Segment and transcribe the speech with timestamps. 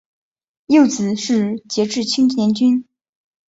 [0.65, 2.87] 幼子是杰志青年军。